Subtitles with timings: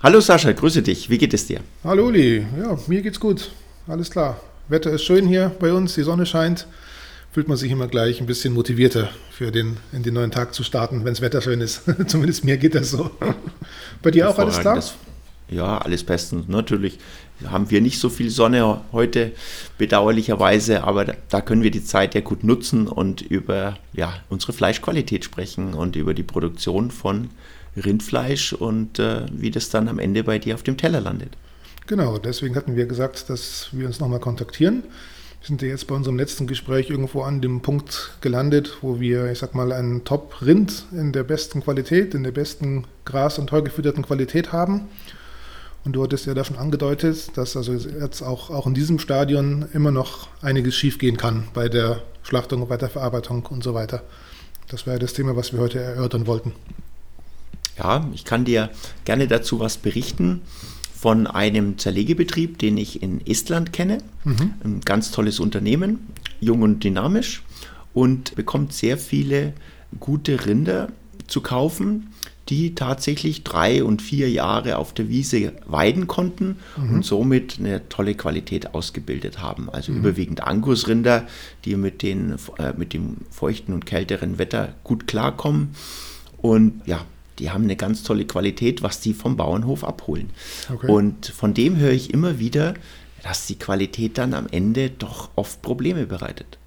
[0.00, 1.10] Hallo Sascha, grüße dich.
[1.10, 1.58] Wie geht es dir?
[1.82, 2.46] Hallo Uli.
[2.56, 3.50] Ja, mir geht's gut.
[3.88, 4.40] Alles klar.
[4.68, 6.68] Wetter ist schön hier bei uns, die Sonne scheint.
[7.32, 10.62] Fühlt man sich immer gleich ein bisschen motivierter für den in den neuen Tag zu
[10.62, 11.82] starten, wenn das Wetter schön ist.
[12.06, 13.10] Zumindest mir geht das so.
[14.00, 14.80] Bei dir auch alles klar?
[15.50, 16.46] Ja, alles bestens.
[16.46, 17.00] Natürlich
[17.44, 19.32] haben wir nicht so viel Sonne heute,
[19.78, 25.24] bedauerlicherweise, aber da können wir die Zeit ja gut nutzen und über ja, unsere Fleischqualität
[25.24, 27.30] sprechen und über die Produktion von
[27.76, 31.36] Rindfleisch und äh, wie das dann am Ende bei dir auf dem Teller landet.
[31.86, 34.82] Genau, deswegen hatten wir gesagt, dass wir uns nochmal kontaktieren.
[35.40, 39.30] Wir sind ja jetzt bei unserem letzten Gespräch irgendwo an dem Punkt gelandet, wo wir,
[39.30, 44.04] ich sag mal, einen Top-Rind in der besten Qualität, in der besten Gras- und Heugefütterten
[44.04, 44.88] Qualität haben.
[45.84, 49.66] Und du hattest ja da schon angedeutet, dass also jetzt auch, auch in diesem Stadion
[49.72, 54.02] immer noch einiges schiefgehen kann bei der Schlachtung, bei der Verarbeitung und so weiter.
[54.68, 56.52] Das wäre das Thema, was wir heute erörtern wollten.
[57.78, 58.70] Ja, ich kann dir
[59.04, 60.42] gerne dazu was berichten
[60.94, 63.98] von einem Zerlegebetrieb, den ich in Estland kenne.
[64.24, 64.54] Mhm.
[64.64, 66.08] Ein ganz tolles Unternehmen,
[66.40, 67.42] jung und dynamisch
[67.94, 69.52] und bekommt sehr viele
[70.00, 70.88] gute Rinder
[71.28, 72.08] zu kaufen,
[72.48, 76.94] die tatsächlich drei und vier Jahre auf der Wiese weiden konnten mhm.
[76.94, 79.68] und somit eine tolle Qualität ausgebildet haben.
[79.70, 79.98] Also mhm.
[79.98, 81.26] überwiegend Angusrinder,
[81.64, 85.70] die mit, den, äh, mit dem feuchten und kälteren Wetter gut klarkommen.
[86.38, 87.04] Und ja,
[87.38, 90.30] die haben eine ganz tolle Qualität, was die vom Bauernhof abholen.
[90.72, 90.90] Okay.
[90.90, 92.74] Und von dem höre ich immer wieder,
[93.22, 96.58] dass die Qualität dann am Ende doch oft Probleme bereitet.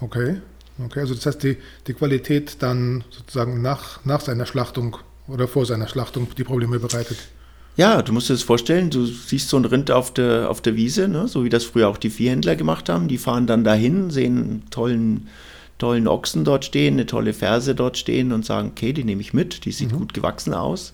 [0.00, 0.36] Okay.
[0.78, 5.64] Okay, also das heißt, die, die Qualität dann sozusagen nach, nach seiner Schlachtung oder vor
[5.64, 7.16] seiner Schlachtung die Probleme bereitet.
[7.76, 10.76] Ja, du musst dir das vorstellen, du siehst so ein Rind auf der, auf der
[10.76, 13.08] Wiese, ne, so wie das früher auch die Viehhändler gemacht haben.
[13.08, 15.28] Die fahren dann dahin, sehen einen tollen
[15.78, 19.34] tollen Ochsen dort stehen, eine tolle Ferse dort stehen und sagen, okay, die nehme ich
[19.34, 19.98] mit, die sieht mhm.
[19.98, 20.92] gut gewachsen aus.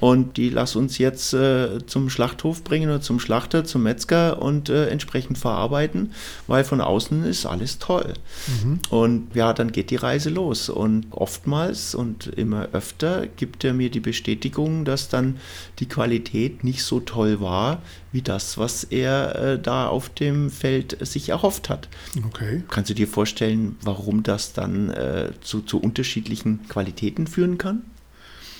[0.00, 4.68] Und die lass uns jetzt äh, zum Schlachthof bringen oder zum Schlachter, zum Metzger und
[4.68, 6.12] äh, entsprechend verarbeiten,
[6.46, 8.14] weil von außen ist alles toll.
[8.46, 8.80] Mhm.
[8.90, 10.68] Und ja, dann geht die Reise los.
[10.68, 15.38] Und oftmals und immer öfter gibt er mir die Bestätigung, dass dann
[15.80, 17.82] die Qualität nicht so toll war,
[18.12, 21.88] wie das, was er äh, da auf dem Feld sich erhofft hat.
[22.26, 22.62] Okay.
[22.68, 27.82] Kannst du dir vorstellen, warum das dann äh, zu, zu unterschiedlichen Qualitäten führen kann?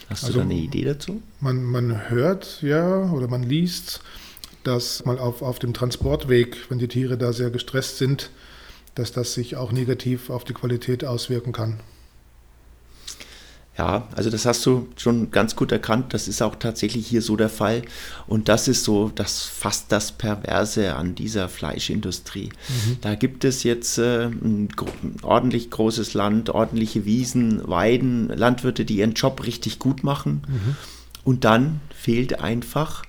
[0.08, 1.22] Hast also, du da eine Idee dazu?
[1.40, 4.00] Man, man hört ja oder man liest,
[4.64, 8.30] dass mal auf, auf dem Transportweg, wenn die Tiere da sehr gestresst sind,
[8.94, 11.80] dass das sich auch negativ auf die Qualität auswirken kann.
[13.78, 16.12] Ja, also das hast du schon ganz gut erkannt.
[16.12, 17.82] Das ist auch tatsächlich hier so der Fall.
[18.26, 22.48] Und das ist so das fast das Perverse an dieser Fleischindustrie.
[22.48, 22.96] Mhm.
[23.00, 24.68] Da gibt es jetzt äh, ein,
[25.22, 30.42] ordentlich großes Land, ordentliche Wiesen, Weiden, Landwirte, die ihren Job richtig gut machen.
[30.48, 30.76] Mhm.
[31.22, 33.04] Und dann fehlt einfach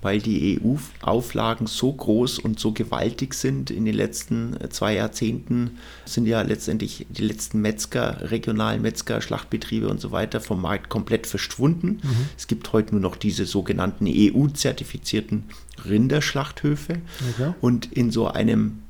[0.00, 5.78] weil die EU-Auflagen so groß und so gewaltig sind in den letzten äh, zwei Jahrzehnten,
[6.04, 11.26] sind ja letztendlich die letzten Metzger, regionalen Metzger, Schlachtbetriebe und so weiter vom Markt komplett
[11.26, 12.00] verschwunden.
[12.02, 12.28] Mhm.
[12.36, 15.44] Es gibt heute nur noch diese sogenannten EU-zertifizierten
[15.84, 17.00] Rinderschlachthöfe.
[17.34, 17.54] Okay.
[17.60, 18.82] Und in so einem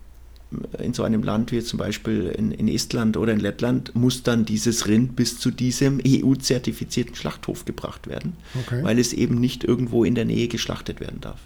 [0.79, 4.45] in so einem Land wie zum Beispiel in, in Estland oder in Lettland muss dann
[4.45, 8.83] dieses Rind bis zu diesem EU-zertifizierten Schlachthof gebracht werden, okay.
[8.83, 11.41] weil es eben nicht irgendwo in der Nähe geschlachtet werden darf.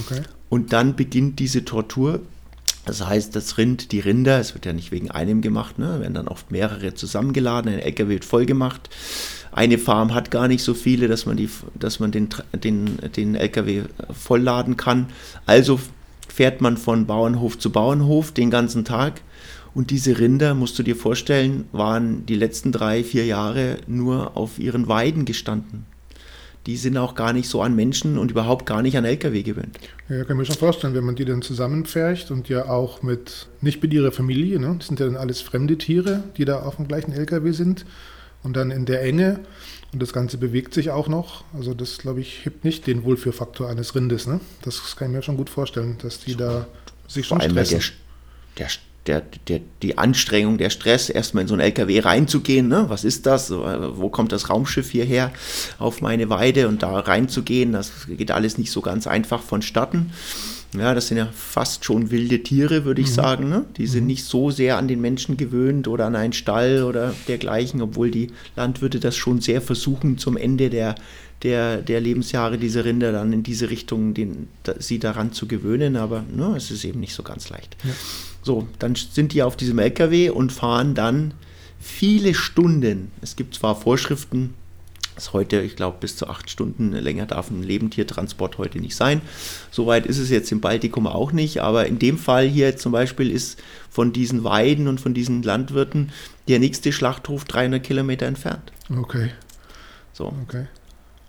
[0.00, 0.22] Okay.
[0.48, 2.20] Und dann beginnt diese Tortur.
[2.84, 6.14] Das heißt, das Rind, die Rinder, es wird ja nicht wegen einem gemacht, ne, werden
[6.14, 8.90] dann oft mehrere zusammengeladen, ein LKW wird voll gemacht.
[9.52, 13.34] Eine Farm hat gar nicht so viele, dass man, die, dass man den, den, den
[13.36, 15.06] LKW vollladen kann.
[15.46, 15.78] Also
[16.32, 19.20] fährt man von Bauernhof zu Bauernhof den ganzen Tag.
[19.74, 24.58] Und diese Rinder, musst du dir vorstellen, waren die letzten drei, vier Jahre nur auf
[24.58, 25.86] ihren Weiden gestanden.
[26.66, 29.78] Die sind auch gar nicht so an Menschen und überhaupt gar nicht an Lkw gewöhnt.
[30.08, 33.48] Ja, kann ich mir schon vorstellen, wenn man die dann zusammenpfercht und ja auch mit,
[33.60, 34.76] nicht mit ihrer Familie, ne?
[34.78, 37.84] das sind ja dann alles fremde Tiere, die da auf dem gleichen Lkw sind
[38.42, 39.40] und dann in der Enge
[39.92, 41.44] und das Ganze bewegt sich auch noch.
[41.54, 44.26] Also das, glaube ich, hebt nicht den Wohlfühlfaktor eines Rindes.
[44.26, 44.40] Ne?
[44.62, 46.66] Das kann ich mir schon gut vorstellen, dass die da
[47.06, 47.92] sich schon Vor allem stressen.
[48.56, 48.68] Der,
[49.06, 52.68] der, der, der, die Anstrengung, der Stress, erstmal in so einen LKW reinzugehen.
[52.68, 52.86] Ne?
[52.88, 53.50] Was ist das?
[53.50, 55.30] Wo kommt das Raumschiff hierher
[55.78, 57.72] auf meine Weide und da reinzugehen?
[57.72, 60.12] Das geht alles nicht so ganz einfach vonstatten.
[60.74, 63.14] Ja, das sind ja fast schon wilde Tiere, würde ich mhm.
[63.14, 63.48] sagen.
[63.48, 63.64] Ne?
[63.76, 64.08] Die sind mhm.
[64.08, 68.28] nicht so sehr an den Menschen gewöhnt oder an einen Stall oder dergleichen, obwohl die
[68.56, 70.94] Landwirte das schon sehr versuchen, zum Ende der,
[71.42, 74.48] der, der Lebensjahre dieser Rinder dann in diese Richtung den,
[74.78, 75.96] sie daran zu gewöhnen.
[75.96, 77.76] Aber ne, es ist eben nicht so ganz leicht.
[77.84, 77.90] Ja.
[78.42, 81.34] So, dann sind die auf diesem LKW und fahren dann
[81.78, 83.10] viele Stunden.
[83.20, 84.54] Es gibt zwar Vorschriften,
[85.22, 89.20] Das heute, ich glaube, bis zu acht Stunden länger darf ein Lebendtiertransport heute nicht sein.
[89.70, 93.30] Soweit ist es jetzt im Baltikum auch nicht, aber in dem Fall hier zum Beispiel
[93.30, 96.10] ist von diesen Weiden und von diesen Landwirten
[96.48, 98.72] der nächste Schlachthof 300 Kilometer entfernt.
[98.90, 99.30] Okay.
[100.12, 100.34] So.
[100.42, 100.66] Okay.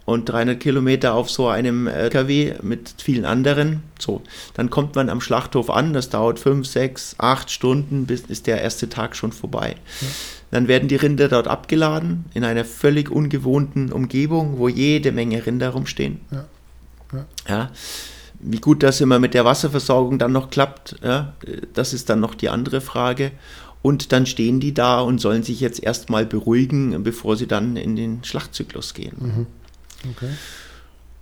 [0.05, 3.83] Und 300 Kilometer auf so einem LKW mit vielen anderen.
[3.99, 4.23] So,
[4.55, 5.93] dann kommt man am Schlachthof an.
[5.93, 9.75] Das dauert fünf, sechs, acht Stunden, bis ist der erste Tag schon vorbei.
[10.01, 10.07] Ja.
[10.53, 15.69] Dann werden die Rinder dort abgeladen in einer völlig ungewohnten Umgebung, wo jede Menge Rinder
[15.69, 16.19] rumstehen.
[16.29, 16.45] Ja.
[17.11, 17.25] Ja.
[17.49, 17.71] ja.
[18.39, 21.33] Wie gut das immer mit der Wasserversorgung dann noch klappt, ja,
[21.73, 23.31] das ist dann noch die andere Frage.
[23.81, 27.95] Und dann stehen die da und sollen sich jetzt erstmal beruhigen, bevor sie dann in
[27.95, 29.15] den Schlachtzyklus gehen.
[29.19, 29.47] Mhm.
[30.11, 30.29] Okay.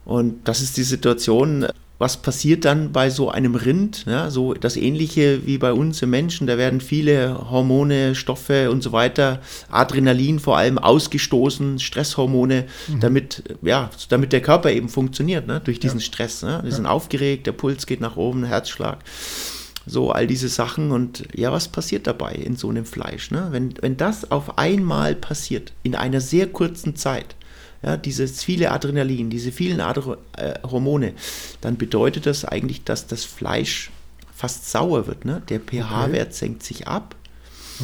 [0.03, 1.67] Und das ist die Situation,
[2.01, 4.05] was passiert dann bei so einem Rind?
[4.07, 6.47] Ja, so das Ähnliche wie bei uns im Menschen.
[6.47, 9.39] Da werden viele Hormone, Stoffe und so weiter,
[9.69, 12.99] Adrenalin vor allem ausgestoßen, Stresshormone, mhm.
[13.01, 16.05] damit, ja, damit der Körper eben funktioniert, ne, durch diesen ja.
[16.05, 16.41] Stress.
[16.41, 16.61] Ne?
[16.65, 16.75] Die ja.
[16.75, 18.97] sind aufgeregt, der Puls geht nach oben, Herzschlag.
[19.85, 23.29] So, all diese Sachen und ja, was passiert dabei in so einem Fleisch?
[23.29, 23.49] Ne?
[23.51, 27.35] Wenn, wenn das auf einmal passiert, in einer sehr kurzen Zeit,
[27.83, 31.13] ja, dieses viele Adrenalin, diese vielen Adre äh, Hormone,
[31.61, 33.91] dann bedeutet das eigentlich, dass das Fleisch
[34.35, 35.25] fast sauer wird.
[35.25, 35.41] Ne?
[35.49, 36.35] Der pH-Wert okay.
[36.35, 37.15] senkt sich ab.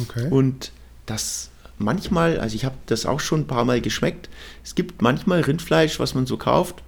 [0.00, 0.28] Okay.
[0.30, 0.72] Und
[1.06, 4.28] das manchmal, also ich habe das auch schon ein paar Mal geschmeckt,
[4.64, 6.82] es gibt manchmal Rindfleisch, was man so kauft,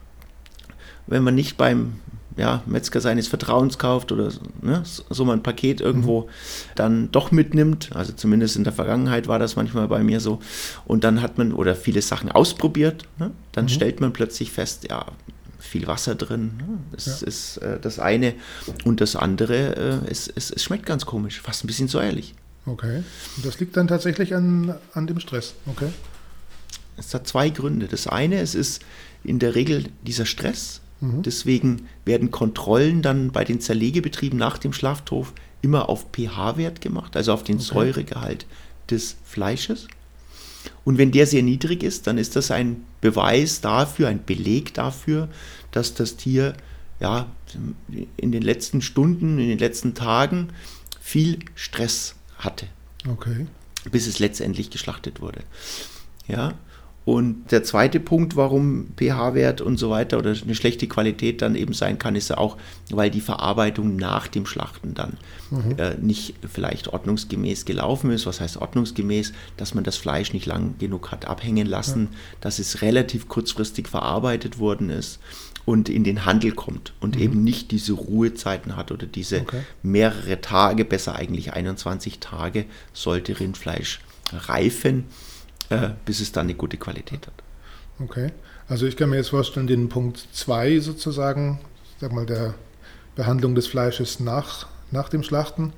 [1.06, 2.00] wenn man nicht beim
[2.36, 4.30] ja, Metzger seines Vertrauens kauft oder
[4.62, 6.26] ne, so mal ein Paket irgendwo mhm.
[6.76, 7.90] dann doch mitnimmt.
[7.94, 10.40] Also zumindest in der Vergangenheit war das manchmal bei mir so.
[10.86, 13.04] Und dann hat man oder viele Sachen ausprobiert.
[13.18, 13.30] Ne?
[13.52, 13.70] Dann mhm.
[13.70, 15.06] stellt man plötzlich fest, ja,
[15.58, 16.52] viel Wasser drin.
[16.58, 16.78] Ne?
[16.92, 17.26] Das ja.
[17.26, 18.34] ist äh, das eine.
[18.84, 22.34] Und das andere, äh, es, es, es schmeckt ganz komisch, fast ein bisschen säuerlich.
[22.66, 23.02] Okay.
[23.36, 25.54] Und das liegt dann tatsächlich an, an dem Stress.
[25.66, 25.88] Okay.
[26.96, 27.86] Es hat zwei Gründe.
[27.88, 28.82] Das eine, es ist
[29.24, 31.22] in der Regel dieser Stress, Mhm.
[31.22, 35.32] Deswegen werden Kontrollen dann bei den Zerlegebetrieben nach dem Schlachthof
[35.62, 37.64] immer auf pH-Wert gemacht, also auf den okay.
[37.64, 38.46] Säuregehalt
[38.90, 39.88] des Fleisches.
[40.84, 45.28] Und wenn der sehr niedrig ist, dann ist das ein Beweis dafür, ein Beleg dafür,
[45.70, 46.54] dass das Tier
[47.00, 47.26] ja,
[48.16, 50.50] in den letzten Stunden, in den letzten Tagen
[51.00, 52.66] viel Stress hatte.
[53.08, 53.46] Okay.
[53.90, 55.42] Bis es letztendlich geschlachtet wurde.
[56.28, 56.52] Ja,
[57.06, 61.72] und der zweite Punkt, warum pH-Wert und so weiter oder eine schlechte Qualität dann eben
[61.72, 62.58] sein kann, ist ja auch,
[62.90, 65.16] weil die Verarbeitung nach dem Schlachten dann
[65.50, 65.78] mhm.
[65.78, 68.26] äh, nicht vielleicht ordnungsgemäß gelaufen ist.
[68.26, 69.32] Was heißt ordnungsgemäß?
[69.56, 72.18] Dass man das Fleisch nicht lang genug hat abhängen lassen, ja.
[72.42, 75.20] dass es relativ kurzfristig verarbeitet worden ist
[75.64, 77.22] und in den Handel kommt und mhm.
[77.22, 79.62] eben nicht diese Ruhezeiten hat oder diese okay.
[79.82, 84.00] mehrere Tage, besser eigentlich 21 Tage sollte Rindfleisch
[84.32, 85.06] reifen
[85.70, 87.34] äh, bis es dann eine gute Qualität hat.
[87.98, 88.32] Okay,
[88.68, 91.60] also ich kann mir jetzt vorstellen, den Punkt 2 sozusagen,
[92.00, 92.54] sag mal, der
[93.16, 95.72] Behandlung des Fleisches nach, nach dem Schlachten,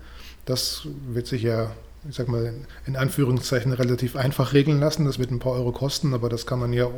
[0.45, 1.71] das wird sich ja,
[2.09, 2.55] ich sag mal,
[2.87, 5.05] in Anführungszeichen relativ einfach regeln lassen.
[5.05, 6.89] Das wird ein paar Euro kosten, aber das kann man ja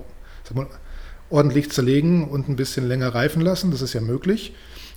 [0.55, 0.67] mal,
[1.31, 3.71] ordentlich zerlegen und ein bisschen länger reifen lassen.
[3.71, 4.55] Das ist ja möglich.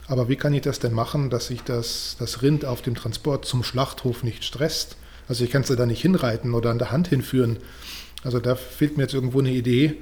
[0.08, 3.46] Aber wie kann ich das denn machen, dass sich das, das Rind auf dem Transport
[3.46, 4.96] zum Schlachthof nicht stresst?
[5.28, 7.58] Also ich kann es da nicht hinreiten oder an der Hand hinführen.
[8.24, 9.96] Also da fehlt mir jetzt irgendwo eine Idee,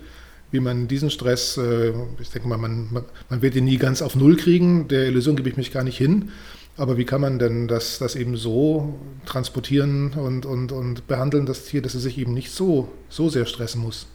[0.51, 4.01] wie man diesen Stress, äh, ich denke mal, man, man, man, wird ihn nie ganz
[4.01, 6.29] auf Null kriegen, der Illusion gebe ich mich gar nicht hin.
[6.77, 11.65] Aber wie kann man denn das, das eben so transportieren und, und, und behandeln, das
[11.65, 14.07] Tier, dass es sich eben nicht so, so sehr stressen muss?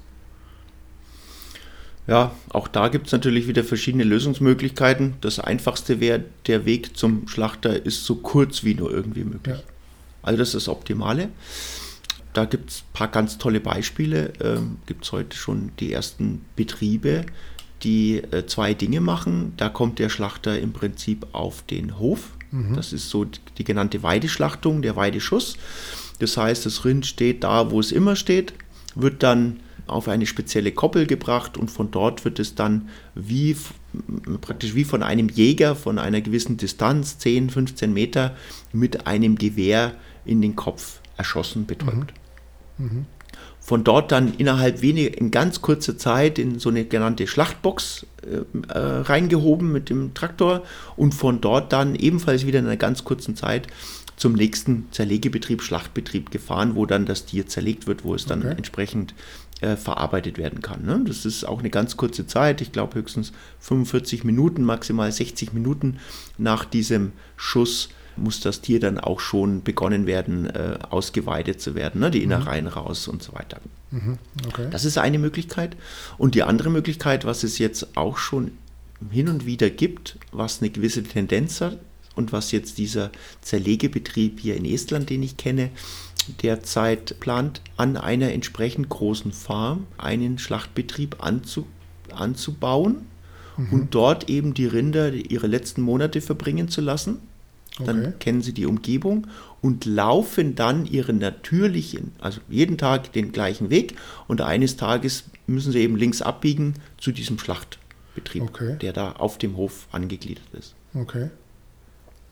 [2.07, 5.15] Ja, auch da gibt es natürlich wieder verschiedene Lösungsmöglichkeiten.
[5.21, 9.57] Das einfachste wäre, der Weg zum Schlachter ist so kurz wie nur irgendwie möglich.
[9.57, 9.63] Ja.
[10.23, 11.29] Also das ist das Optimale.
[12.33, 14.33] Da gibt es ein paar ganz tolle Beispiele.
[14.43, 17.27] Ähm, gibt es heute schon die ersten Betriebe,
[17.83, 19.55] die äh, zwei Dinge machen.
[19.57, 22.31] Da kommt der Schlachter im Prinzip auf den Hof.
[22.53, 22.75] Mhm.
[22.75, 23.27] Das ist so
[23.59, 25.57] die genannte Weideschlachtung, der Weideschuss.
[26.19, 28.53] Das heißt, das Rind steht da, wo es immer steht,
[28.95, 33.57] wird dann auf eine spezielle Koppel gebracht und von dort wird es dann wie
[34.41, 38.37] praktisch wie von einem Jäger von einer gewissen Distanz, 10, 15 Meter,
[38.73, 42.13] mit einem Gewehr in den Kopf erschossen, betäubt.
[42.79, 42.85] Mhm.
[42.87, 43.07] Mhm.
[43.61, 48.73] Von dort dann innerhalb weniger, in ganz kurzer Zeit in so eine genannte Schlachtbox äh,
[48.73, 50.63] äh, reingehoben mit dem Traktor
[50.97, 53.69] und von dort dann ebenfalls wieder in einer ganz kurzen Zeit
[54.17, 58.55] zum nächsten Zerlegebetrieb, Schlachtbetrieb gefahren, wo dann das Tier zerlegt wird, wo es dann okay.
[58.57, 59.15] entsprechend
[59.61, 60.85] äh, verarbeitet werden kann.
[60.85, 61.03] Ne?
[61.07, 65.99] Das ist auch eine ganz kurze Zeit, ich glaube höchstens 45 Minuten, maximal 60 Minuten
[66.39, 72.01] nach diesem Schuss muss das Tier dann auch schon begonnen werden, äh, ausgeweidet zu werden,
[72.01, 72.11] ne?
[72.11, 72.33] die mhm.
[72.33, 72.73] Innereien mhm.
[72.73, 73.61] raus und so weiter.
[73.91, 74.19] Mhm.
[74.47, 74.69] Okay.
[74.71, 75.77] Das ist eine Möglichkeit.
[76.19, 78.53] Und die andere Möglichkeit, was es jetzt auch schon
[79.11, 81.79] hin und wieder gibt, was eine gewisse Tendenz hat
[82.15, 85.71] und was jetzt dieser Zerlegebetrieb hier in Estland, den ich kenne,
[86.43, 91.67] derzeit plant, an einer entsprechend großen Farm einen Schlachtbetrieb anzu,
[92.13, 93.07] anzubauen
[93.57, 93.73] mhm.
[93.73, 97.19] und dort eben die Rinder ihre letzten Monate verbringen zu lassen.
[97.79, 98.13] Dann okay.
[98.19, 99.27] kennen sie die Umgebung
[99.63, 103.97] und laufen dann ihren natürlichen, also jeden Tag den gleichen Weg
[104.29, 108.77] und eines Tages müssen sie eben links abbiegen zu diesem Schlachtbetrieb, okay.
[108.81, 110.75] der da auf dem Hof angegliedert ist.
[110.95, 111.31] Okay.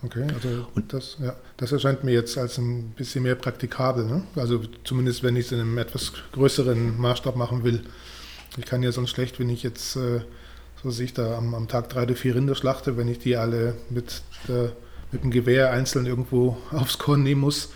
[0.00, 4.04] Okay, also und das, ja, das erscheint mir jetzt als ein bisschen mehr praktikabel.
[4.04, 4.22] Ne?
[4.36, 7.82] Also zumindest, wenn ich es in einem etwas größeren Maßstab machen will.
[8.56, 10.20] Ich kann ja sonst schlecht, wenn ich jetzt, äh,
[10.82, 13.36] so sehe ich da am, am, Tag drei oder vier Rinder schlachte, wenn ich die
[13.36, 14.68] alle mit, äh,
[15.12, 17.70] mit dem Gewehr einzeln irgendwo aufs Korn nehmen muss.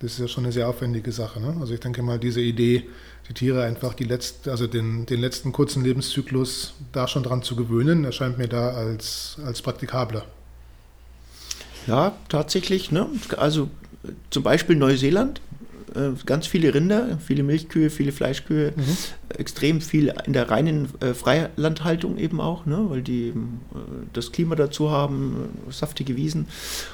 [0.00, 1.40] Das ist ja schon eine sehr aufwendige Sache.
[1.40, 1.56] Ne?
[1.60, 2.88] Also ich denke mal, diese Idee,
[3.28, 7.56] die Tiere einfach die letzte, also den, den letzten kurzen Lebenszyklus da schon dran zu
[7.56, 10.24] gewöhnen, erscheint mir da als, als praktikabler.
[11.88, 12.92] Ja, tatsächlich.
[12.92, 13.08] Ne?
[13.36, 13.70] Also
[14.30, 15.40] zum Beispiel Neuseeland
[16.26, 18.96] ganz viele Rinder, viele Milchkühe, viele Fleischkühe, mhm.
[19.36, 23.34] extrem viel in der reinen äh, Freilandhaltung eben auch, ne, weil die äh,
[24.12, 26.46] das Klima dazu haben, äh, saftige Wiesen.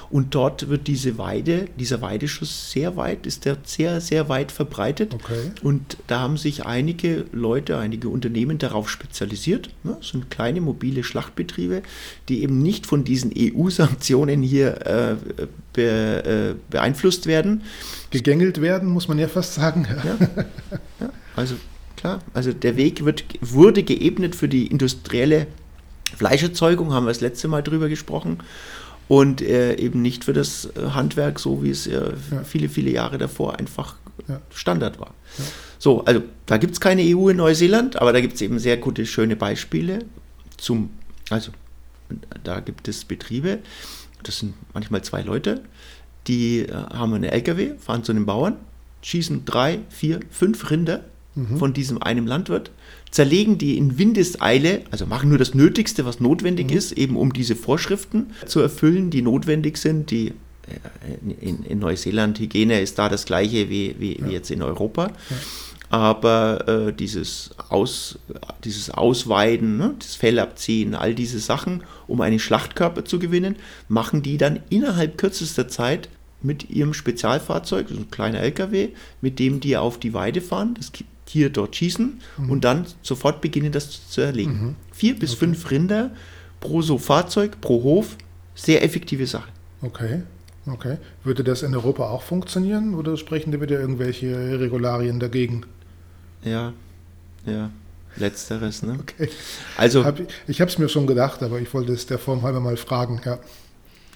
[0.09, 5.13] Und dort wird diese Weide, dieser Weideschuss sehr weit, ist der sehr, sehr weit verbreitet.
[5.13, 5.51] Okay.
[5.63, 9.69] Und da haben sich einige Leute, einige Unternehmen darauf spezialisiert.
[9.83, 11.83] Ne, das sind kleine mobile Schlachtbetriebe,
[12.29, 15.15] die eben nicht von diesen EU-Sanktionen hier äh,
[15.75, 17.63] be, äh, beeinflusst werden.
[18.09, 19.87] Gegängelt werden, muss man ja fast sagen.
[19.87, 20.45] Ja.
[20.99, 21.09] ja.
[21.35, 21.55] also
[21.97, 25.47] klar, also der Weg wird, wurde geebnet für die industrielle
[26.17, 28.39] Fleischerzeugung, haben wir das letzte Mal drüber gesprochen.
[29.07, 32.43] Und äh, eben nicht für das äh, Handwerk, so wie es äh, ja.
[32.43, 33.95] viele, viele Jahre davor einfach.
[34.49, 35.13] Standard war.
[35.77, 38.77] So, also da gibt es keine EU in Neuseeland, aber da gibt es eben sehr
[38.77, 39.99] gute, schöne Beispiele
[40.57, 40.89] zum,
[41.29, 41.51] also
[42.43, 43.59] da gibt es Betriebe,
[44.27, 45.61] das sind manchmal zwei Leute,
[46.27, 48.57] die äh, haben einen LKW, fahren zu einem Bauern,
[49.01, 51.01] schießen drei, vier, fünf Rinder
[51.35, 51.57] mhm.
[51.57, 52.71] von diesem einen Landwirt,
[53.11, 56.77] zerlegen die in Windeseile, also machen nur das Nötigste, was notwendig mhm.
[56.77, 60.11] ist, eben um diese Vorschriften zu erfüllen, die notwendig sind.
[60.11, 64.27] Die, äh, in, in Neuseeland Hygiene ist da das gleiche wie, wie, ja.
[64.27, 65.07] wie jetzt in Europa.
[65.29, 65.35] Ja.
[65.89, 68.19] Aber äh, dieses, Aus,
[68.63, 73.55] dieses Ausweiden, ne, das Fell abziehen, all diese Sachen, um einen Schlachtkörper zu gewinnen,
[73.87, 76.09] machen die dann innerhalb kürzester Zeit
[76.41, 78.89] mit ihrem Spezialfahrzeug, so ein kleiner LKW,
[79.21, 80.91] mit dem die auf die Weide fahren, das
[81.25, 82.49] Tier dort schießen mhm.
[82.49, 84.51] und dann sofort beginnen, das zu erlegen.
[84.51, 84.75] Mhm.
[84.91, 85.39] Vier bis okay.
[85.39, 86.11] fünf Rinder
[86.59, 88.15] pro so Fahrzeug, pro Hof,
[88.53, 89.49] sehr effektive Sache.
[89.81, 90.21] Okay.
[90.67, 90.97] Okay.
[91.23, 95.65] Würde das in Europa auch funktionieren oder sprechen da wieder irgendwelche Regularien dagegen?
[96.45, 96.73] Ja,
[97.45, 97.69] ja.
[98.17, 98.97] Letzteres, ne?
[99.01, 99.29] Okay.
[99.75, 102.61] Also, hab, ich habe es mir schon gedacht, aber ich wollte es der Form halber
[102.61, 103.39] mal fragen, ja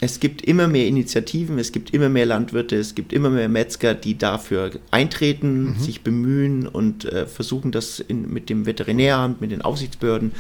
[0.01, 3.93] es gibt immer mehr Initiativen, es gibt immer mehr Landwirte, es gibt immer mehr Metzger,
[3.93, 5.79] die dafür eintreten, mhm.
[5.79, 10.31] sich bemühen und äh, versuchen, das in, mit dem Veterinäramt, mit den Aufsichtsbehörden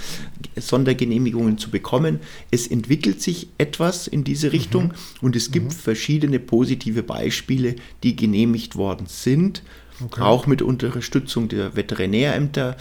[0.55, 2.19] Sondergenehmigungen zu bekommen.
[2.51, 4.93] Es entwickelt sich etwas in diese Richtung mhm.
[5.21, 5.71] und es gibt mhm.
[5.71, 9.61] verschiedene positive Beispiele, die genehmigt worden sind,
[10.03, 10.21] okay.
[10.21, 12.77] auch mit Unterstützung der Veterinärämter.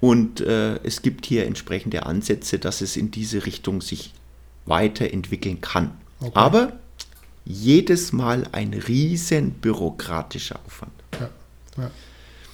[0.00, 4.12] Und äh, es gibt hier entsprechende Ansätze, dass es in diese Richtung sich
[4.66, 5.92] weiterentwickeln kann.
[6.20, 6.32] Okay.
[6.34, 6.72] Aber
[7.44, 10.92] jedes Mal ein riesen bürokratischer Aufwand.
[11.18, 11.30] Ja.
[11.76, 11.90] Ja.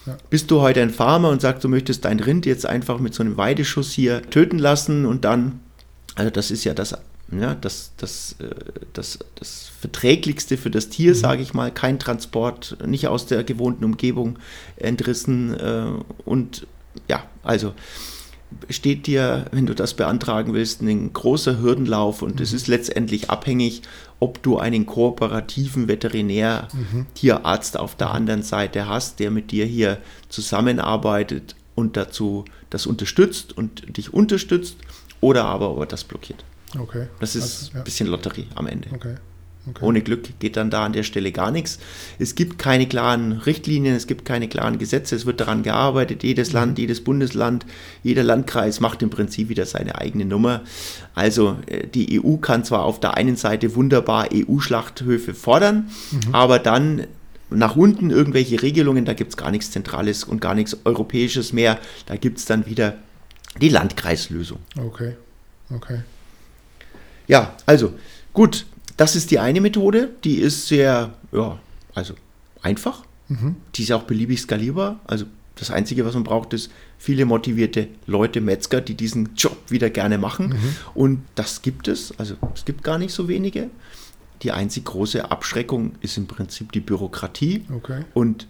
[0.07, 0.17] Ja.
[0.31, 3.23] Bist du heute ein Farmer und sagst, du möchtest dein Rind jetzt einfach mit so
[3.23, 5.61] einem Weideschuss hier töten lassen und dann,
[6.15, 6.95] also das ist ja das,
[7.31, 8.49] ja, das, das, äh,
[8.93, 11.19] das, das Verträglichste für das Tier, mhm.
[11.19, 14.39] sage ich mal, kein Transport, nicht aus der gewohnten Umgebung
[14.77, 15.87] entrissen äh,
[16.25, 16.67] und
[17.09, 17.75] ja, also
[18.71, 22.57] steht dir, wenn du das beantragen willst, ein großer Hürdenlauf und es mhm.
[22.57, 23.83] ist letztendlich abhängig,
[24.21, 27.07] ob du einen kooperativen Veterinär, mhm.
[27.15, 29.99] Tierarzt auf der anderen Seite hast, der mit dir hier
[30.31, 34.77] zusammenarbeitet und dazu das unterstützt und dich unterstützt
[35.21, 36.45] oder aber ob er das blockiert.
[36.77, 37.07] Okay.
[37.21, 37.79] Das ist also, ja.
[37.79, 38.89] ein bisschen Lotterie am Ende.
[38.93, 39.15] Okay.
[39.71, 39.85] Okay.
[39.85, 41.79] Ohne Glück geht dann da an der Stelle gar nichts.
[42.19, 46.23] Es gibt keine klaren Richtlinien, es gibt keine klaren Gesetze, es wird daran gearbeitet.
[46.23, 47.67] Jedes Land, jedes Bundesland,
[48.03, 50.63] jeder Landkreis macht im Prinzip wieder seine eigene Nummer.
[51.15, 56.35] Also äh, die EU kann zwar auf der einen Seite wunderbar EU-Schlachthöfe fordern, mhm.
[56.35, 57.07] aber dann
[57.51, 61.79] nach unten irgendwelche Regelungen, da gibt es gar nichts Zentrales und gar nichts Europäisches mehr.
[62.07, 62.95] Da gibt es dann wieder
[63.61, 64.59] die Landkreislösung.
[64.79, 65.17] Okay,
[65.75, 66.01] okay.
[67.29, 67.93] Ja, also
[68.33, 68.67] gut,
[68.97, 71.59] das ist die eine Methode, die ist sehr, ja,
[71.95, 72.15] also
[72.63, 73.05] einfach.
[73.29, 73.57] Mhm.
[73.75, 74.99] Die ist auch beliebig skalierbar.
[75.07, 79.91] Also das Einzige, was man braucht, ist viele motivierte Leute, Metzger, die diesen Job wieder
[79.91, 80.49] gerne machen.
[80.49, 80.77] Mhm.
[80.95, 82.19] Und das gibt es.
[82.19, 83.69] Also es gibt gar nicht so wenige.
[84.43, 88.05] Die einzig große Abschreckung ist im Prinzip die Bürokratie Okay.
[88.15, 88.47] und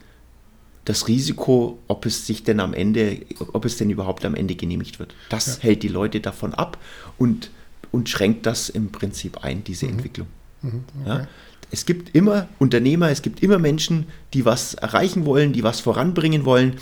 [0.85, 3.21] das Risiko, ob es sich denn am Ende,
[3.53, 5.15] ob es denn überhaupt am Ende genehmigt wird.
[5.31, 5.63] Das Ja.
[5.65, 6.79] hält die Leute davon ab
[7.19, 7.51] und,
[7.93, 10.29] und schränkt das im Prinzip ein, diese Entwicklung.
[10.63, 10.85] Mhm.
[11.07, 11.15] Ja?
[11.17, 11.27] Okay.
[11.71, 16.45] Es gibt immer Unternehmer, es gibt immer Menschen, die was erreichen wollen, die was voranbringen
[16.45, 16.77] wollen.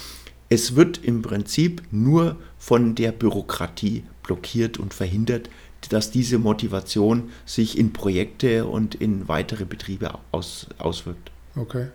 [0.49, 5.51] Es wird im Prinzip nur von der Bürokratie blockiert und verhindert,
[5.89, 11.31] dass diese Motivation sich in Projekte und in weitere Betriebe aus, auswirkt.
[11.57, 11.89] Okay.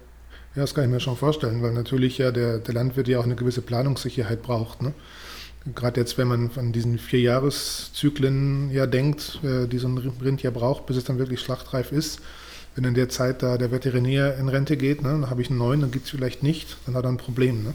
[0.56, 3.24] Ja, das kann ich mir schon vorstellen, weil natürlich ja der, der Landwirt ja auch
[3.24, 4.82] eine gewisse Planungssicherheit braucht.
[4.82, 4.94] Ne?
[5.76, 10.42] Gerade jetzt, wenn man von diesen vier Jahreszyklen ja denkt, äh, die so ein Rind
[10.42, 12.20] ja braucht, bis es dann wirklich schlachtreif ist.
[12.76, 15.60] Wenn in der Zeit da der Veterinär in Rente geht, ne, dann habe ich einen
[15.60, 17.64] neuen, dann geht es vielleicht nicht, dann hat er ein Problem.
[17.64, 17.74] Ne?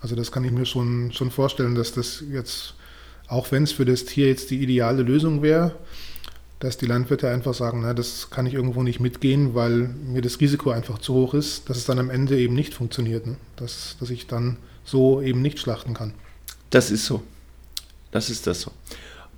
[0.00, 2.74] Also das kann ich mir schon, schon vorstellen, dass das jetzt,
[3.26, 5.74] auch wenn es für das Tier jetzt die ideale Lösung wäre,
[6.58, 10.40] dass die Landwirte einfach sagen, na, das kann ich irgendwo nicht mitgehen, weil mir das
[10.40, 13.36] Risiko einfach zu hoch ist, dass es dann am Ende eben nicht funktioniert, ne?
[13.56, 16.14] dass, dass ich dann so eben nicht schlachten kann.
[16.70, 17.22] Das ist so.
[18.10, 18.72] Das ist das so.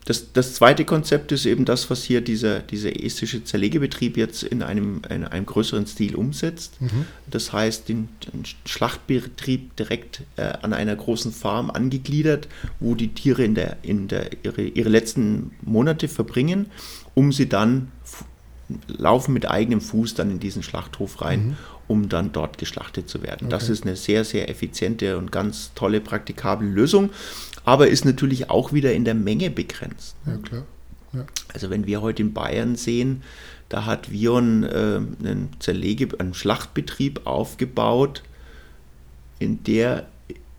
[0.04, 4.62] Das, das zweite Konzept ist eben das, was hier dieser, dieser estische Zerlegebetrieb jetzt in
[4.62, 6.80] einem, in einem größeren Stil umsetzt.
[6.80, 7.06] Mhm.
[7.30, 12.48] Das heißt, den, den Schlachtbetrieb direkt äh, an einer großen Farm angegliedert,
[12.80, 16.66] wo die Tiere in der, in der, ihre, ihre letzten Monate verbringen,
[17.14, 17.92] um sie dann
[18.88, 21.56] laufen mit eigenem Fuß dann in diesen Schlachthof rein, Mhm.
[21.88, 23.48] Um dann dort geschlachtet zu werden.
[23.48, 23.72] Das Okay.
[23.72, 27.10] ist eine sehr, sehr effiziente und ganz tolle, praktikable Lösung,
[27.64, 30.16] aber ist natürlich auch wieder in der Menge begrenzt.
[30.26, 30.64] Ja, klar.
[31.12, 31.24] Ja.
[31.52, 33.22] Also wenn wir heute in Bayern sehen,
[33.68, 38.22] da hat Vion äh, einen Zerlege, einen Schlachtbetrieb aufgebaut,
[39.38, 40.06] in der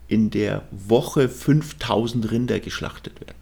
[0.06, 3.34] in der Woche 5000 Rinder geschlachtet werden.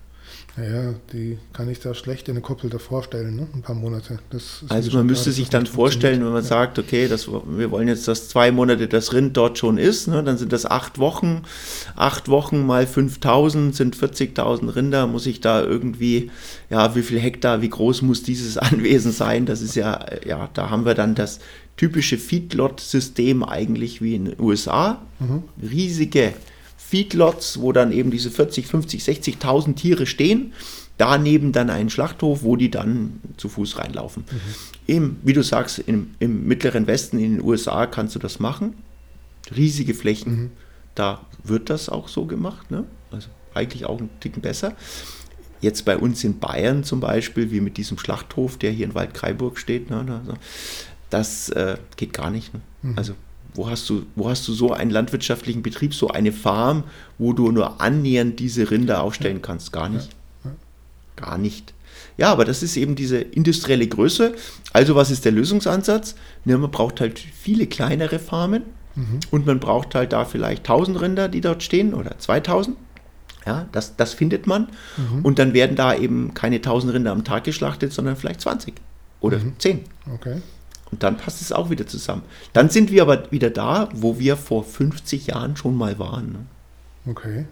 [0.55, 3.47] Naja, die kann ich da schlecht in eine Koppel davor stellen, ne?
[3.55, 4.19] ein paar Monate.
[4.31, 7.89] Also man klar, müsste dass sich dann vorstellen, wenn man sagt, okay, das, wir wollen
[7.89, 11.43] jetzt, dass zwei Monate das Rind dort schon ist, ne, dann sind das acht Wochen.
[11.97, 15.07] Acht Wochen mal 5000 sind 40.000 Rinder.
[15.07, 16.31] Muss ich da irgendwie,
[16.69, 19.47] ja, wie viel Hektar, wie groß muss dieses Anwesen sein?
[19.47, 21.41] Das ist ja, ja, da haben wir dann das
[21.79, 25.01] typische Feedlot-System eigentlich wie in den USA.
[25.19, 25.45] Mhm.
[25.63, 26.35] Riesige
[26.93, 30.53] Feedlots, wo dann eben diese 40, 50, 60.000 Tiere stehen.
[30.99, 34.25] Daneben dann ein Schlachthof, wo die dann zu Fuß reinlaufen.
[34.87, 38.75] Im, wie du sagst, im, im mittleren Westen in den USA kannst du das machen.
[39.57, 40.35] Riesige Flächen.
[40.35, 40.51] Mhm.
[40.95, 42.71] Da wird das auch so gemacht.
[42.71, 42.85] Ne?
[43.11, 44.77] Also eigentlich auch ein Ticken besser.
[45.63, 49.59] Jetzt bei uns in Bayern zum Beispiel, wie mit diesem Schlachthof, der hier in Waldkraiburg
[49.59, 50.21] steht, ne?
[51.09, 52.53] das äh, geht gar nicht.
[52.53, 52.61] Ne?
[52.83, 52.99] Mhm.
[52.99, 53.15] Also
[53.55, 56.85] wo hast, du, wo hast du so einen landwirtschaftlichen Betrieb, so eine Farm,
[57.19, 59.73] wo du nur annähernd diese Rinder aufstellen kannst?
[59.73, 60.11] Gar nicht.
[61.17, 61.75] Gar nicht.
[62.17, 64.35] Ja, aber das ist eben diese industrielle Größe.
[64.73, 66.15] Also was ist der Lösungsansatz?
[66.45, 68.63] Ja, man braucht halt viele kleinere Farmen
[68.95, 69.21] Mhm.
[69.31, 72.77] und man braucht halt da vielleicht 1000 Rinder, die dort stehen oder 2000.
[73.47, 74.69] Ja, das, das findet man.
[74.99, 75.25] Mhm.
[75.25, 78.75] Und dann werden da eben keine 1000 Rinder am Tag geschlachtet, sondern vielleicht 20
[79.21, 79.55] oder Mhm.
[79.59, 79.81] 10.
[80.15, 80.43] Okay.
[80.93, 82.23] Und dann passt es auch wieder zusammen.
[82.53, 86.33] Dann sind wir aber wieder da, wo wir vor 50 Jahren schon mal waren.
[86.33, 87.11] Ne?
[87.11, 87.47] Okay.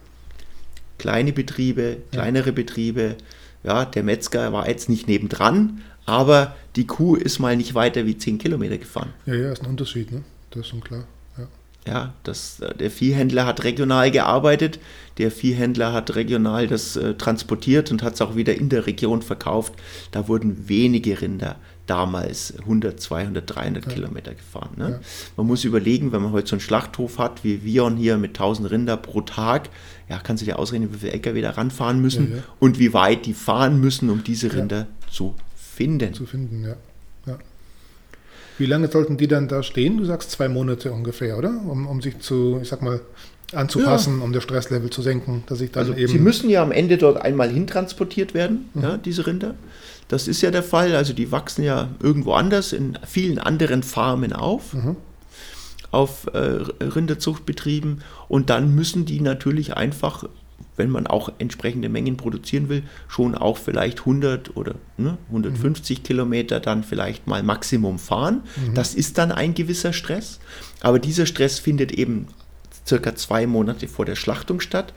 [0.99, 3.17] Kleine Betriebe, kleinere Betriebe.
[3.65, 8.17] Ja, der Metzger war jetzt nicht nebendran, aber die Kuh ist mal nicht weiter wie
[8.17, 9.15] 10 Kilometer gefahren.
[9.25, 10.23] Ja, ja, ist ein Unterschied, ne?
[10.51, 11.05] Das ist schon klar.
[11.39, 11.49] Ja.
[11.87, 14.79] Ja, das, äh, der Viehhändler hat regional gearbeitet,
[15.17, 19.23] der Viehhändler hat regional das äh, transportiert und hat es auch wieder in der Region
[19.23, 19.73] verkauft.
[20.11, 21.57] Da wurden wenige Rinder
[21.91, 23.93] damals 100, 200, 300 Ja.
[23.93, 24.71] Kilometer gefahren.
[24.77, 24.91] Ne?
[24.91, 25.01] Ja.
[25.37, 28.71] Man muss überlegen, wenn man heute so einen Schlachthof hat wie Vion hier mit 1000
[28.71, 29.69] Rinder pro Tag,
[30.09, 33.27] ja, kannst du dir ausrechnen, wie viele LKW da ranfahren müssen Ja, und wie weit
[33.27, 34.53] die fahren müssen, um diese.
[34.53, 36.15] Rinder zu finden.
[36.15, 36.77] Zu finden, ja.
[37.27, 37.39] ja.
[38.59, 39.97] Wie lange sollten die dann da stehen?
[39.97, 41.51] Du sagst zwei Monate ungefähr, oder?
[41.67, 43.01] Um, um sich zu, ich sag mal,
[43.53, 46.09] anzupassen, um das Stresslevel zu senken, dass ich dann Also eben.
[46.11, 48.83] sie müssen ja am Ende dort einmal hintransportiert werden, Mhm.
[48.83, 49.55] ja, diese Rinder.
[50.09, 50.95] Das ist ja der Fall.
[50.97, 54.97] Also die wachsen ja irgendwo anders in vielen anderen Farmen auf, Mhm.
[55.93, 56.39] auf äh,
[56.85, 58.03] Rinderzuchtbetrieben.
[58.29, 60.25] Und dann müssen die natürlich einfach,
[60.77, 66.59] wenn man auch entsprechende Mengen produzieren will, schon auch vielleicht 100 oder ne, 150 Kilometer
[66.61, 68.43] dann vielleicht mal Maximum fahren.
[68.69, 68.75] Mhm.
[68.75, 70.39] Das ist dann ein gewisser Stress.
[70.81, 72.27] Aber dieser Stress findet eben
[72.91, 74.93] circa zwei Monate vor der Schlachtung statt.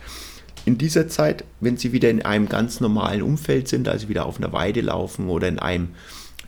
[0.66, 4.38] In dieser Zeit, wenn sie wieder in einem ganz normalen Umfeld sind, also wieder auf
[4.38, 5.90] einer Weide laufen oder in einem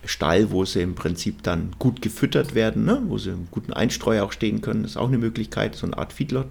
[0.06, 3.02] Stall, wo sie im Prinzip dann gut gefüttert werden, ne?
[3.08, 4.86] wo sie im guten Einstreu auch stehen können.
[4.86, 6.48] Ist auch eine Möglichkeit, so eine Art Feedlot.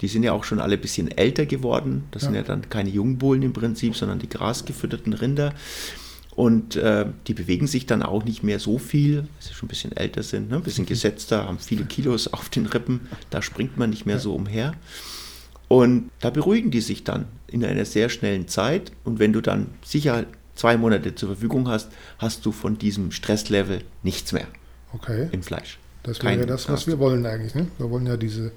[0.00, 2.04] Die sind ja auch schon alle ein bisschen älter geworden.
[2.10, 2.26] Das ja.
[2.28, 5.54] sind ja dann keine Jungbullen im Prinzip, sondern die grasgefütterten Rinder.
[6.36, 9.70] Und äh, die bewegen sich dann auch nicht mehr so viel, weil sie schon ein
[9.70, 10.56] bisschen älter sind, ne?
[10.56, 13.08] ein bisschen gesetzter, haben viele Kilos auf den Rippen.
[13.30, 14.74] Da springt man nicht mehr so umher.
[15.68, 18.92] Und da beruhigen die sich dann in einer sehr schnellen Zeit.
[19.02, 23.82] Und wenn du dann sicher zwei Monate zur Verfügung hast, hast du von diesem Stresslevel
[24.02, 24.46] nichts mehr
[24.92, 25.28] okay.
[25.32, 25.78] im Fleisch.
[26.02, 27.54] Das wäre ja das, was wir wollen eigentlich.
[27.54, 27.66] Ne?
[27.78, 28.52] Wir wollen ja diese,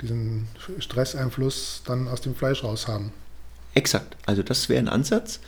[0.00, 0.46] diesen
[0.78, 3.12] Stresseinfluss dann aus dem Fleisch raus haben.
[3.74, 4.16] Exakt.
[4.26, 5.40] Also das wäre ein Ansatz.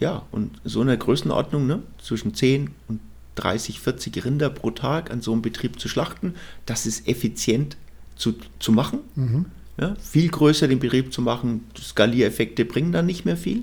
[0.00, 3.00] Ja, und so eine Größenordnung, ne, zwischen 10 und
[3.36, 6.34] 30, 40 Rinder pro Tag an so einem Betrieb zu schlachten,
[6.66, 7.76] das ist effizient
[8.16, 9.00] zu, zu machen.
[9.14, 9.46] Mhm.
[9.78, 13.62] Ja, viel größer den Betrieb zu machen, Skaliereffekte bringen dann nicht mehr viel.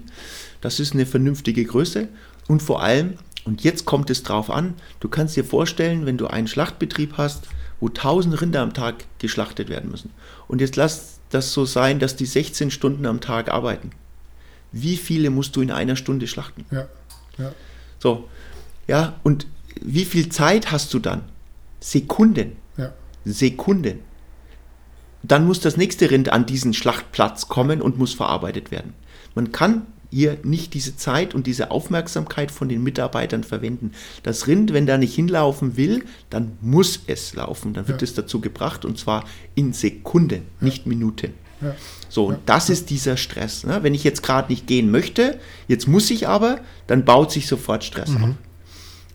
[0.61, 2.07] Das ist eine vernünftige Größe.
[2.47, 6.27] Und vor allem, und jetzt kommt es drauf an, du kannst dir vorstellen, wenn du
[6.27, 7.47] einen Schlachtbetrieb hast,
[7.79, 10.11] wo 1000 Rinder am Tag geschlachtet werden müssen.
[10.47, 13.91] Und jetzt lass das so sein, dass die 16 Stunden am Tag arbeiten
[14.71, 16.65] wie viele musst du in einer Stunde schlachten?
[16.71, 16.87] Ja.
[17.37, 17.53] ja.
[17.99, 18.27] So,
[18.87, 19.47] ja, und
[19.81, 21.23] wie viel Zeit hast du dann?
[21.79, 22.53] Sekunden.
[22.77, 22.93] Ja.
[23.25, 23.99] Sekunden.
[25.23, 28.93] Dann muss das nächste Rind an diesen Schlachtplatz kommen und muss verarbeitet werden.
[29.35, 33.91] Man kann hier nicht diese Zeit und diese Aufmerksamkeit von den Mitarbeitern verwenden.
[34.23, 37.73] Das Rind, wenn da nicht hinlaufen will, dann muss es laufen.
[37.73, 38.05] Dann wird ja.
[38.05, 39.25] es dazu gebracht und zwar
[39.55, 41.33] in Sekunden, nicht Minuten.
[41.61, 41.75] Ja.
[42.09, 43.63] So, und das ist dieser Stress.
[43.63, 43.79] Ne?
[43.83, 47.83] Wenn ich jetzt gerade nicht gehen möchte, jetzt muss ich aber, dann baut sich sofort
[47.83, 48.23] Stress mhm.
[48.23, 48.29] auf.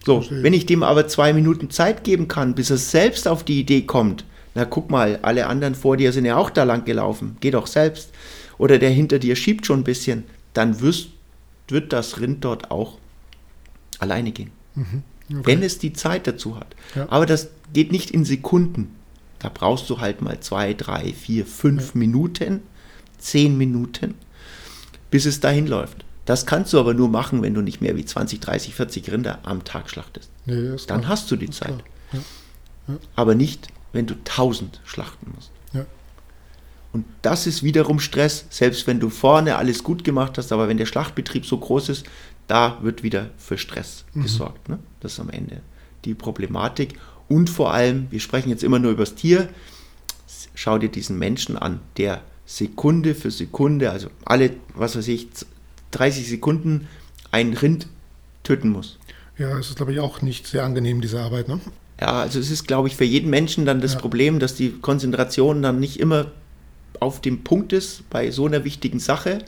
[0.04, 0.42] So, Verstehe.
[0.42, 3.82] wenn ich dem aber zwei Minuten Zeit geben kann, bis er selbst auf die Idee
[3.82, 4.24] kommt,
[4.54, 7.66] na guck mal, alle anderen vor dir sind ja auch da lang gelaufen, geh doch
[7.66, 8.10] selbst.
[8.58, 11.08] Oder der hinter dir schiebt schon ein bisschen, dann wirst,
[11.68, 12.98] wird das Rind dort auch
[13.98, 14.50] alleine gehen.
[14.74, 15.02] Mhm.
[15.30, 15.42] Okay.
[15.44, 16.74] Wenn es die Zeit dazu hat.
[16.94, 17.06] Ja.
[17.08, 18.94] Aber das geht nicht in Sekunden.
[19.38, 21.98] Da brauchst du halt mal zwei, drei, vier, fünf ja.
[21.98, 22.60] Minuten,
[23.22, 24.14] zehn Minuten,
[25.10, 26.04] bis es dahin läuft.
[26.24, 29.38] Das kannst du aber nur machen, wenn du nicht mehr wie 20, 30, 40 Rinder
[29.42, 30.30] am Tag schlachtest.
[30.46, 31.08] Nee, Dann klar.
[31.08, 31.82] hast du die Zeit.
[32.12, 32.18] Ja.
[32.88, 32.96] Ja.
[33.16, 35.50] Aber nicht, wenn du 1000 schlachten musst.
[35.72, 35.86] Ja.
[36.92, 40.76] Und das ist wiederum Stress, selbst wenn du vorne alles gut gemacht hast, aber wenn
[40.76, 42.06] der Schlachtbetrieb so groß ist,
[42.46, 44.22] da wird wieder für Stress mhm.
[44.22, 44.68] gesorgt.
[44.68, 44.78] Ne?
[45.00, 45.62] Das ist am Ende
[46.04, 46.98] die Problematik.
[47.28, 49.48] Und vor allem, wir sprechen jetzt immer nur über das Tier,
[50.54, 52.22] schau dir diesen Menschen an, der
[52.52, 55.28] Sekunde für Sekunde, also alle, was weiß ich,
[55.92, 56.86] 30 Sekunden
[57.30, 57.86] ein Rind
[58.42, 58.98] töten muss.
[59.38, 61.48] Ja, es ist, glaube ich, auch nicht sehr angenehm, diese Arbeit.
[61.48, 61.60] Ne?
[61.98, 64.00] Ja, also es ist, glaube ich, für jeden Menschen dann das ja.
[64.00, 66.30] Problem, dass die Konzentration dann nicht immer
[67.00, 69.38] auf dem Punkt ist bei so einer wichtigen Sache.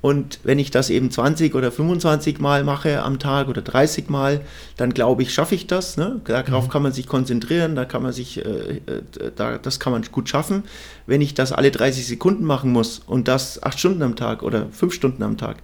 [0.00, 4.40] Und wenn ich das eben 20 oder 25 Mal mache am Tag oder 30 Mal,
[4.76, 5.96] dann glaube ich, schaffe ich das.
[5.96, 6.20] Ne?
[6.24, 6.70] Darauf mhm.
[6.70, 9.02] kann man sich konzentrieren, da kann man sich, äh, äh,
[9.36, 10.64] da, das kann man gut schaffen.
[11.06, 14.68] Wenn ich das alle 30 Sekunden machen muss und das 8 Stunden am Tag oder
[14.70, 15.56] 5 Stunden am Tag,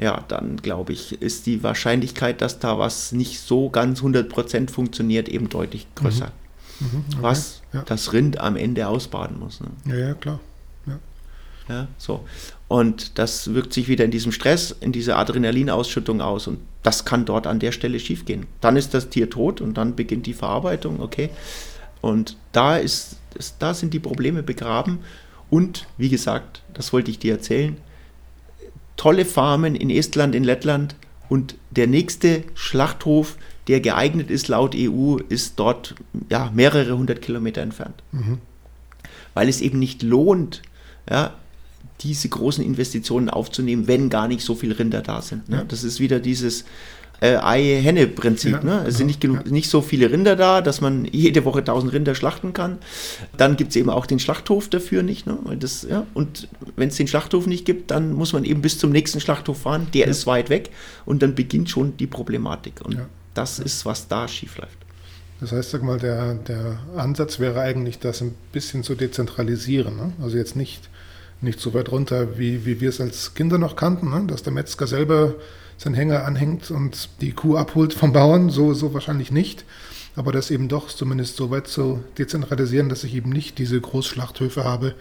[0.00, 5.28] ja, dann glaube ich, ist die Wahrscheinlichkeit, dass da was nicht so ganz 100% funktioniert,
[5.28, 6.30] eben deutlich größer.
[6.80, 6.86] Mhm.
[6.86, 7.22] Mhm, okay.
[7.22, 7.82] Was ja.
[7.82, 9.60] das Rind am Ende ausbaden muss.
[9.60, 9.68] Ne?
[9.86, 10.40] Ja, ja, klar.
[11.68, 12.24] Ja, so.
[12.68, 16.46] Und das wirkt sich wieder in diesem Stress, in dieser Adrenalinausschüttung aus.
[16.46, 18.46] Und das kann dort an der Stelle schiefgehen.
[18.60, 21.30] Dann ist das Tier tot und dann beginnt die Verarbeitung, okay.
[22.02, 23.16] Und da, ist,
[23.58, 24.98] da sind die Probleme begraben.
[25.48, 27.78] Und wie gesagt, das wollte ich dir erzählen,
[28.96, 30.94] tolle Farmen in Estland, in Lettland.
[31.30, 35.94] Und der nächste Schlachthof, der geeignet ist laut EU, ist dort
[36.28, 38.02] ja, mehrere hundert Kilometer entfernt.
[38.12, 38.38] Mhm.
[39.32, 40.62] Weil es eben nicht lohnt,
[41.08, 41.34] ja,
[42.00, 45.48] diese großen Investitionen aufzunehmen, wenn gar nicht so viele Rinder da sind.
[45.48, 45.58] Ne?
[45.58, 45.64] Ja.
[45.64, 46.64] Das ist wieder dieses
[47.20, 48.52] äh, Ei-Henne-Prinzip.
[48.52, 48.84] Ja, ne?
[48.86, 49.30] Es sind nicht, ja.
[49.48, 52.78] nicht so viele Rinder da, dass man jede Woche 1000 Rinder schlachten kann.
[53.36, 55.26] Dann gibt es eben auch den Schlachthof dafür nicht.
[55.26, 55.36] Ne?
[55.58, 56.06] Das, ja?
[56.14, 59.62] Und wenn es den Schlachthof nicht gibt, dann muss man eben bis zum nächsten Schlachthof
[59.62, 59.88] fahren.
[59.94, 60.70] Der ist weit weg
[61.04, 62.80] und dann beginnt schon die Problematik.
[62.84, 62.98] Und
[63.34, 64.78] das ist, was da schief läuft.
[65.40, 69.96] Das heißt, sag mal, der, der Ansatz wäre eigentlich, das ein bisschen zu dezentralisieren.
[69.96, 70.12] Ne?
[70.20, 70.88] Also jetzt nicht
[71.40, 74.24] nicht so weit runter, wie, wie wir es als Kinder noch kannten, ne?
[74.26, 75.34] dass der Metzger selber
[75.76, 79.64] seinen Hänger anhängt und die Kuh abholt vom Bauern, so, so wahrscheinlich nicht.
[80.16, 84.64] Aber das eben doch zumindest so weit zu dezentralisieren, dass ich eben nicht diese Großschlachthöfe
[84.64, 84.94] habe,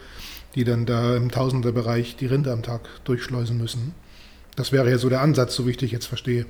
[0.54, 3.96] die dann da im Tausenderbereich die Rinder am Tag durchschleusen müssen.
[4.56, 6.46] Das wäre ja so der Ansatz, so wie ich dich jetzt verstehe.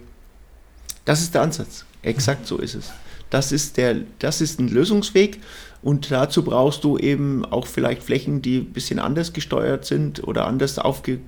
[1.05, 1.85] Das ist der Ansatz.
[2.01, 2.91] Exakt so ist es.
[3.29, 5.39] Das ist, der, das ist ein Lösungsweg.
[5.81, 10.47] Und dazu brauchst du eben auch vielleicht Flächen, die ein bisschen anders gesteuert sind oder
[10.47, 11.19] anders aufge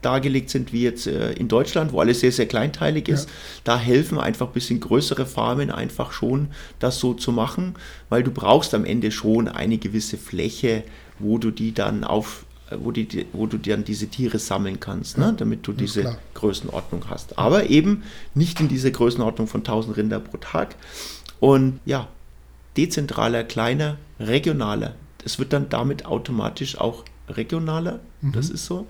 [0.00, 3.28] dargelegt sind wie jetzt äh, in Deutschland, wo alles sehr, sehr kleinteilig ist.
[3.28, 3.34] Ja.
[3.64, 6.48] Da helfen einfach ein bisschen größere Farmen einfach schon,
[6.80, 7.74] das so zu machen,
[8.08, 10.82] weil du brauchst am Ende schon eine gewisse Fläche,
[11.20, 12.44] wo du die dann auf
[12.78, 15.34] wo, die, wo du dann diese Tiere sammeln kannst, ne?
[15.36, 17.38] damit du diese ja, Größenordnung hast.
[17.38, 18.02] Aber eben
[18.34, 20.74] nicht in dieser Größenordnung von 1000 Rinder pro Tag.
[21.42, 22.06] Und ja,
[22.76, 24.94] dezentraler, kleiner, regionaler.
[25.24, 27.98] Es wird dann damit automatisch auch regionaler.
[28.20, 28.30] Mhm.
[28.30, 28.86] Das ist so.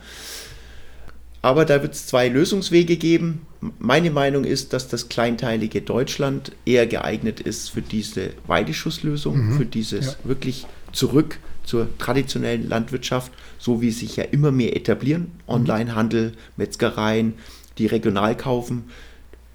[1.40, 3.46] Aber da wird es zwei Lösungswege geben.
[3.78, 9.56] Meine Meinung ist, dass das kleinteilige Deutschland eher geeignet ist für diese Weideschusslösung, mhm.
[9.56, 10.14] für dieses ja.
[10.24, 15.22] wirklich zurück zur traditionellen Landwirtschaft, so wie sich ja immer mehr etablieren.
[15.22, 15.54] Mhm.
[15.54, 17.32] Onlinehandel, Metzgereien,
[17.78, 18.90] die regional kaufen.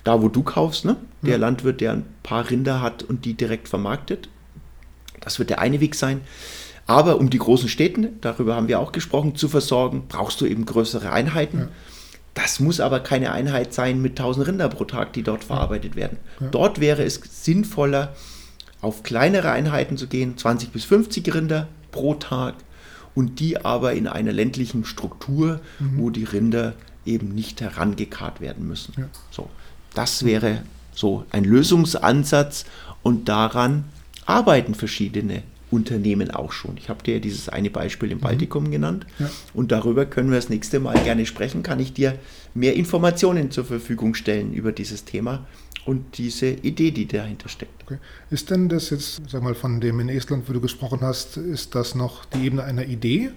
[0.07, 0.95] Da, wo du kaufst, ne?
[1.21, 1.37] der ja.
[1.37, 4.29] Landwirt, der ein paar Rinder hat und die direkt vermarktet.
[5.19, 6.21] Das wird der eine Weg sein.
[6.85, 10.65] Aber um die großen Städte, darüber haben wir auch gesprochen, zu versorgen, brauchst du eben
[10.65, 11.59] größere Einheiten.
[11.59, 11.67] Ja.
[12.35, 16.19] Das muss aber keine Einheit sein mit 1000 Rinder pro Tag, die dort verarbeitet werden.
[16.39, 16.47] Ja.
[16.51, 18.15] Dort wäre es sinnvoller,
[18.79, 22.55] auf kleinere Einheiten zu gehen, 20 bis 50 Rinder pro Tag
[23.13, 25.97] und die aber in einer ländlichen Struktur, mhm.
[25.97, 28.93] wo die Rinder eben nicht herangekarrt werden müssen.
[28.97, 29.09] Ja.
[29.31, 29.49] So,
[29.97, 30.61] das wäre
[30.93, 32.65] so ein Lösungsansatz
[33.03, 33.85] und daran
[34.25, 36.77] arbeiten verschiedene Unternehmen auch schon.
[36.77, 38.21] Ich habe dir dieses eine Beispiel im mhm.
[38.21, 39.29] Baltikum genannt ja.
[39.53, 41.63] und darüber können wir das nächste Mal gerne sprechen.
[41.63, 42.17] Kann ich dir
[42.53, 45.45] mehr Informationen zur Verfügung stellen über dieses Thema
[45.85, 47.83] und diese Idee, die dahinter steckt.
[47.83, 47.97] Okay.
[48.29, 51.75] Ist denn das jetzt, sag mal, von dem in Estland, wo du gesprochen hast, ist
[51.75, 53.31] das noch die Ebene einer Idee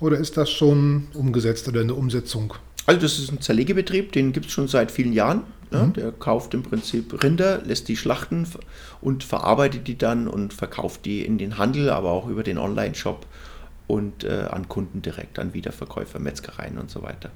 [0.00, 2.54] oder ist das schon umgesetzt oder in der Umsetzung?
[2.86, 5.42] Also das ist ein Zerlegebetrieb, den gibt es schon seit vielen Jahren.
[5.70, 5.92] Ja, mhm.
[5.94, 8.46] Der kauft im Prinzip Rinder, lässt die schlachten
[9.00, 13.26] und verarbeitet die dann und verkauft die in den Handel, aber auch über den Online-Shop
[13.86, 17.30] und äh, an Kunden direkt, an Wiederverkäufer, Metzgereien und so weiter.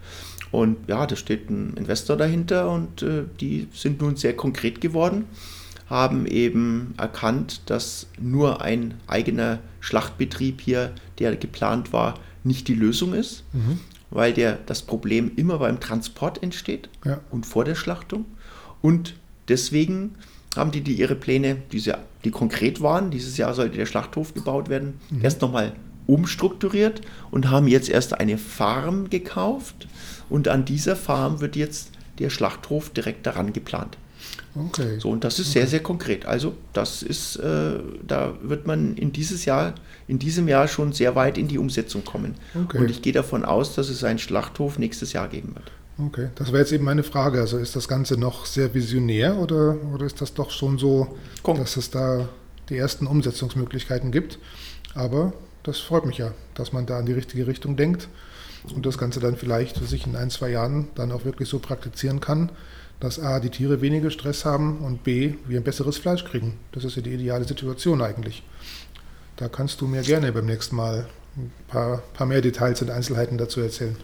[0.51, 5.25] Und ja, da steht ein Investor dahinter und äh, die sind nun sehr konkret geworden,
[5.89, 13.15] haben eben erkannt, dass nur ein eigener Schlachtbetrieb hier, der geplant war, nicht die Lösung
[13.15, 17.21] ist, mhm weil der, das Problem immer beim Transport entsteht ja.
[17.31, 18.25] und vor der Schlachtung.
[18.83, 19.15] Und
[19.49, 20.15] deswegen
[20.57, 24.69] haben die, die ihre Pläne, diese, die konkret waren, dieses Jahr sollte der Schlachthof gebaut
[24.69, 25.25] werden, mhm.
[25.25, 25.73] erst nochmal
[26.07, 29.89] umstrukturiert und haben jetzt erst eine Farm gekauft
[30.29, 33.99] und an dieser Farm wird jetzt der Schlachthof direkt daran geplant.
[34.57, 34.99] Okay.
[34.99, 35.61] So, und das ist okay.
[35.61, 36.27] sehr, sehr konkret.
[36.27, 39.75] Also, das ist, äh, da wird man in dieses Jahr,
[40.09, 42.35] in diesem Jahr schon sehr weit in die Umsetzung kommen.
[42.55, 42.79] Okay.
[42.79, 45.71] Und ich gehe davon aus, dass es einen Schlachthof nächstes Jahr geben wird.
[45.99, 47.41] Okay, das wäre jetzt eben meine Frage.
[47.41, 51.59] Also ist das Ganze noch sehr visionär oder, oder ist das doch schon so, Komm.
[51.59, 52.29] dass es da
[52.69, 54.39] die ersten Umsetzungsmöglichkeiten gibt?
[54.95, 58.09] Aber das freut mich ja, dass man da in die richtige Richtung denkt
[58.75, 61.59] und das Ganze dann vielleicht für sich in ein, zwei Jahren dann auch wirklich so
[61.59, 62.51] praktizieren kann,
[63.01, 66.59] dass A, die Tiere weniger Stress haben und B, wir ein besseres Fleisch kriegen.
[66.73, 68.43] Das ist ja die ideale Situation eigentlich.
[69.37, 71.07] Da kannst du mir gerne beim nächsten Mal
[71.37, 73.97] ein paar, paar mehr Details und Einzelheiten dazu erzählen.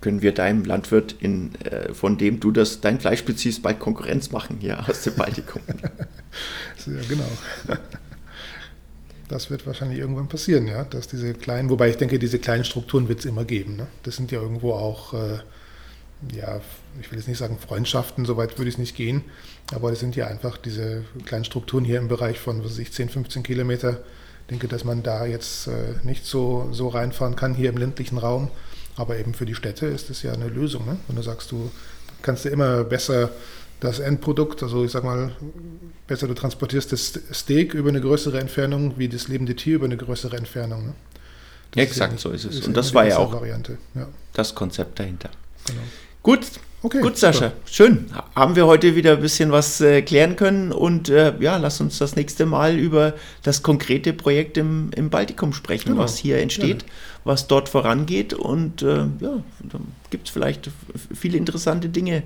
[0.00, 4.30] Können wir deinem Landwirt, in, äh, von dem du das, dein Fleisch beziehst, bald Konkurrenz
[4.30, 5.62] machen hier aus dem Baltikum?
[5.68, 7.78] ja, genau.
[9.28, 13.08] Das wird wahrscheinlich irgendwann passieren, ja, dass diese kleinen, wobei ich denke, diese kleinen Strukturen
[13.08, 13.76] wird es immer geben.
[13.76, 13.86] Ne?
[14.02, 15.38] Das sind ja irgendwo auch äh,
[16.32, 16.60] ja,
[17.00, 19.24] ich will jetzt nicht sagen Freundschaften, soweit würde ich es nicht gehen,
[19.72, 22.92] aber das sind ja einfach diese kleinen Strukturen hier im Bereich von, was weiß ich,
[22.92, 24.00] 10, 15 Kilometer.
[24.42, 28.18] Ich denke, dass man da jetzt äh, nicht so, so reinfahren kann hier im ländlichen
[28.18, 28.50] Raum,
[28.96, 30.86] aber eben für die Städte ist das ja eine Lösung.
[30.86, 30.98] Ne?
[31.06, 31.70] Wenn du sagst, du
[32.22, 33.30] kannst ja immer besser
[33.80, 35.32] das Endprodukt, also ich sag mal,
[36.06, 39.96] besser du transportierst das Steak über eine größere Entfernung wie das lebende Tier über eine
[39.96, 40.86] größere Entfernung.
[40.86, 40.94] Ne?
[41.76, 42.56] Exakt, ja nicht, so ist es.
[42.56, 43.78] Ist Und das war ja auch Variante.
[43.94, 44.08] Ja.
[44.32, 45.30] das Konzept dahinter.
[45.66, 45.80] Genau.
[46.24, 46.40] Gut,
[46.82, 47.48] okay, gut, Sascha.
[47.48, 47.56] Super.
[47.66, 48.06] Schön.
[48.34, 51.98] Haben wir heute wieder ein bisschen was äh, klären können und äh, ja, lass uns
[51.98, 56.02] das nächste Mal über das konkrete Projekt im, im Baltikum sprechen, genau.
[56.02, 56.88] was hier entsteht, ja.
[57.24, 60.70] was dort vorangeht und äh, ja, da gibt es vielleicht
[61.14, 62.22] viele interessante Dinge,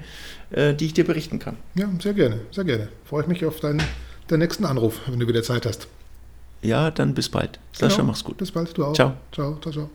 [0.53, 1.57] äh, die ich dir berichten kann.
[1.75, 2.89] Ja, sehr gerne, sehr gerne.
[3.05, 3.83] Freue ich mich auf deinen,
[4.29, 5.89] deinen nächsten Anruf, wenn du wieder Zeit hast.
[6.63, 7.59] Ja, dann bis bald.
[7.73, 8.09] Sascha, genau.
[8.09, 8.37] mach's gut.
[8.37, 8.93] Bis bald, du auch.
[8.93, 9.15] Ciao.
[9.33, 9.91] Ciao, ciao, ciao.